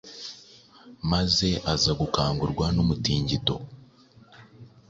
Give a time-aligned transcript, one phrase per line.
[1.11, 3.55] maze aza gukangurwa n’umutingito